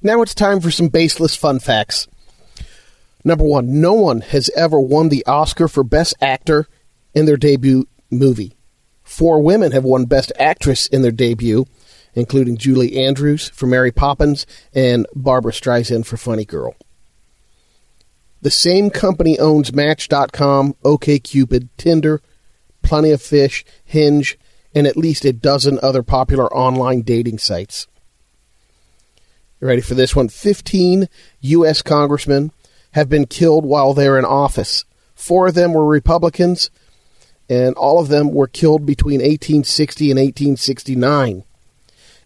[0.00, 2.06] Now it's time for some baseless fun facts.
[3.24, 6.68] Number one, no one has ever won the Oscar for Best Actor
[7.14, 8.54] in their debut movie.
[9.02, 11.66] Four women have won Best Actress in their debut,
[12.14, 16.76] including Julie Andrews for Mary Poppins and Barbra Streisand for Funny Girl.
[18.40, 22.22] The same company owns Match.com, OKCupid, Tinder,
[22.82, 24.38] Plenty of Fish, Hinge,
[24.74, 27.88] and at least a dozen other popular online dating sites.
[29.60, 30.28] You ready for this one?
[30.28, 31.08] 15
[31.40, 31.82] U.S.
[31.82, 32.52] congressmen
[32.92, 34.84] have been killed while they're in office.
[35.14, 36.70] Four of them were Republicans,
[37.48, 41.44] and all of them were killed between 1860 and 1869.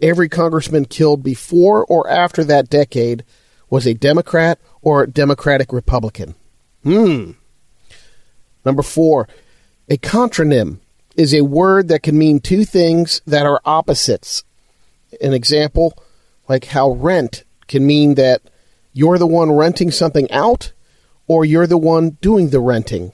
[0.00, 3.24] Every congressman killed before or after that decade
[3.68, 6.36] was a Democrat or Democratic Republican.
[6.84, 7.32] Hmm.
[8.64, 9.28] Number four,
[9.88, 10.78] a contronym
[11.16, 14.44] is a word that can mean two things that are opposites.
[15.20, 15.98] An example,
[16.48, 18.42] like how rent can mean that
[18.92, 20.72] you're the one renting something out
[21.26, 23.12] or you're the one doing the renting.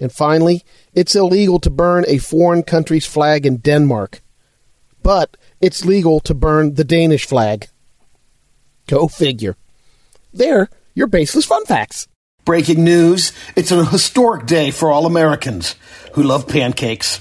[0.00, 0.62] And finally,
[0.94, 4.20] it's illegal to burn a foreign country's flag in Denmark,
[5.02, 7.68] but it's legal to burn the Danish flag.
[8.86, 9.56] Go figure.
[10.32, 12.08] There, your baseless fun facts.
[12.44, 15.74] Breaking news it's a historic day for all Americans
[16.12, 17.20] who love pancakes.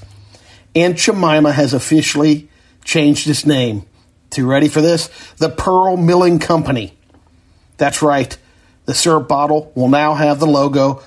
[0.75, 2.49] Aunt Jemima has officially
[2.83, 3.85] changed its name
[4.35, 5.09] to, ready for this?
[5.37, 6.97] The Pearl Milling Company.
[7.77, 8.37] That's right.
[8.85, 11.01] The syrup bottle will now have the logo,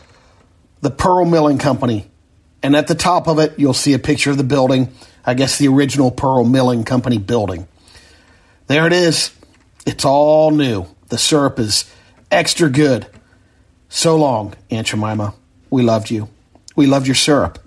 [0.80, 2.10] the Pearl Milling Company.
[2.62, 4.92] And at the top of it, you'll see a picture of the building.
[5.24, 7.68] I guess the original Pearl Milling Company building.
[8.66, 9.30] There it is.
[9.86, 10.86] It's all new.
[11.08, 11.90] The syrup is
[12.30, 13.06] extra good.
[13.88, 15.34] So long, Aunt Jemima.
[15.70, 16.28] We loved you.
[16.76, 17.58] We loved your syrup.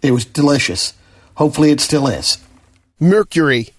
[0.00, 0.94] It was delicious.
[1.34, 2.38] Hopefully, it still is.
[2.98, 3.70] Mercury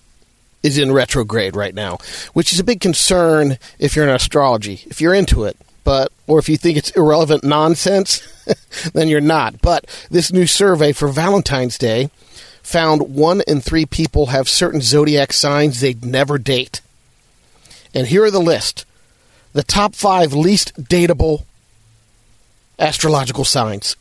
[0.64, 1.98] is in retrograde right now,
[2.34, 5.58] which is a big concern if you're in astrology, if you're into it.
[5.84, 8.22] But, or if you think it's irrelevant nonsense,
[8.94, 9.62] then you're not.
[9.62, 12.10] But this new survey for Valentine's Day
[12.62, 16.82] found one in three people have certain zodiac signs they'd never date.
[17.94, 18.86] And here are the list
[19.54, 21.46] the top five least dateable
[22.78, 23.96] astrological signs.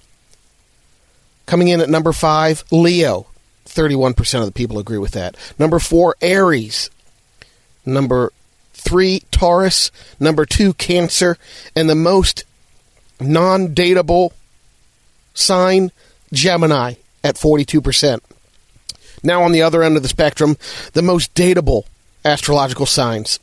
[1.46, 3.26] Coming in at number five, Leo.
[3.66, 5.36] 31% of the people agree with that.
[5.58, 6.90] Number four, Aries.
[7.84, 8.32] Number
[8.72, 9.90] three, Taurus.
[10.18, 11.36] Number two, Cancer.
[11.74, 12.44] And the most
[13.20, 14.32] non dateable
[15.34, 15.92] sign,
[16.32, 18.20] Gemini, at 42%.
[19.22, 20.56] Now, on the other end of the spectrum,
[20.92, 21.84] the most dateable
[22.24, 23.40] astrological signs.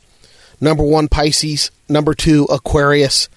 [0.60, 1.70] Number one, Pisces.
[1.88, 3.28] Number two, Aquarius.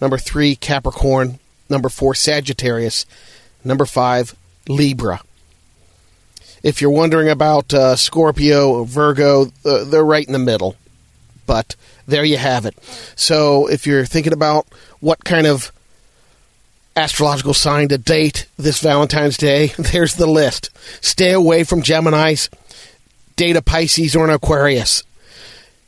[0.00, 1.38] Number three, Capricorn.
[1.68, 3.06] Number four, Sagittarius.
[3.64, 4.34] Number five,
[4.68, 5.20] Libra.
[6.62, 10.76] If you're wondering about uh, Scorpio, Virgo, uh, they're right in the middle.
[11.46, 11.76] But
[12.06, 12.76] there you have it.
[13.16, 14.66] So if you're thinking about
[15.00, 15.72] what kind of
[16.96, 20.70] astrological sign to date this Valentine's Day, there's the list.
[21.00, 22.48] Stay away from Geminis,
[23.36, 25.04] date a Pisces or an Aquarius.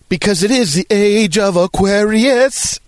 [0.09, 2.81] Because it is the age of Aquarius.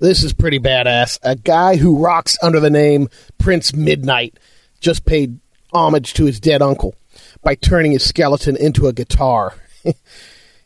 [0.00, 1.18] This is pretty badass.
[1.22, 4.38] A guy who rocks under the name Prince Midnight
[4.80, 5.38] just paid
[5.72, 6.94] homage to his dead uncle
[7.42, 9.54] by turning his skeleton into a guitar.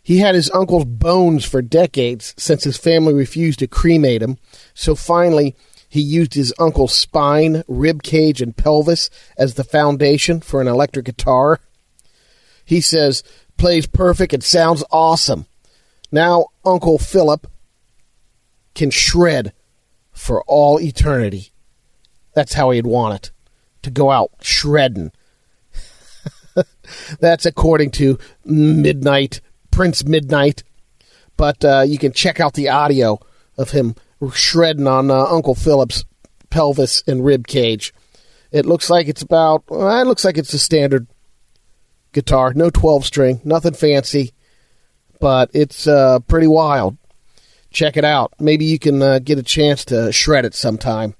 [0.03, 4.39] he had his uncle's bones for decades since his family refused to cremate him,
[4.75, 5.55] so finally
[5.89, 11.07] he used his uncle's spine, rib cage, and pelvis as the foundation for an electric
[11.07, 11.61] guitar.
[12.65, 13.23] He says,
[13.57, 15.47] plays perfect, and sounds awesome.
[16.11, 17.47] Now Uncle Philip
[18.75, 19.53] can shred
[20.13, 21.53] for all eternity.
[22.35, 23.34] That's how he'd want it
[23.85, 25.13] to go out shredding.
[27.21, 29.41] That's according to Midnight,
[29.71, 30.63] Prince Midnight.
[31.37, 33.19] But uh, you can check out the audio
[33.57, 33.95] of him
[34.33, 36.05] shredding on uh, Uncle Philip's
[36.51, 37.93] pelvis and rib cage.
[38.53, 41.09] It looks like it's about, well, it looks like it's a standard
[42.13, 44.33] guitar, no 12 string, nothing fancy,
[45.19, 46.97] but it's uh, pretty wild
[47.75, 48.33] check it out.
[48.41, 51.15] Maybe you can uh, get a chance to shred it sometime.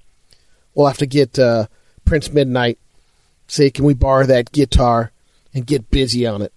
[0.73, 1.67] We'll have to get uh,
[2.05, 2.77] Prince Midnight.
[3.47, 5.11] Say, can we borrow that guitar
[5.53, 6.53] and get busy on it?